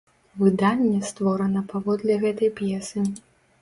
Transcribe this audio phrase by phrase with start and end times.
[0.43, 3.11] Выданне створана паводле гэтай п'есы.